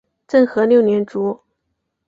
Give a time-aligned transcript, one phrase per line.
[0.27, 1.41] 政和六年卒。